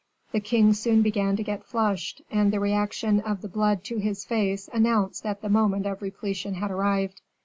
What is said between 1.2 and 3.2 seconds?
to get flushed and the reaction